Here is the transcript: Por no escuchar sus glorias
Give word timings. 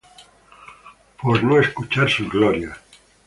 Por 1.21 1.43
no 1.43 1.59
escuchar 1.59 2.09
sus 2.09 2.27
glorias 2.27 2.75